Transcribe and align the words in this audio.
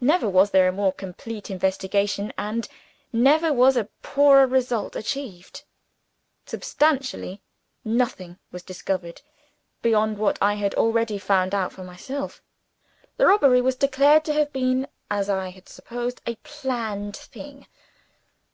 Never 0.00 0.26
was 0.26 0.52
there 0.52 0.68
a 0.68 0.72
more 0.72 0.90
complete 0.90 1.50
investigation 1.50 2.32
and 2.38 2.66
never 3.12 3.52
was 3.52 3.76
a 3.76 3.90
poorer 4.00 4.46
result 4.46 4.96
achieved. 4.96 5.64
Substantially, 6.46 7.42
nothing 7.84 8.38
was 8.50 8.62
discovered 8.62 9.20
beyond 9.82 10.16
what 10.16 10.38
I 10.40 10.54
had 10.54 10.74
already 10.76 11.18
found 11.18 11.54
out 11.54 11.74
for 11.74 11.84
myself. 11.84 12.42
The 13.18 13.26
robbery 13.26 13.60
was 13.60 13.76
declared 13.76 14.24
to 14.24 14.32
have 14.32 14.50
been 14.50 14.86
(as 15.10 15.28
I 15.28 15.50
had 15.50 15.68
supposed) 15.68 16.22
a 16.26 16.36
planned 16.36 17.14
thing. 17.16 17.66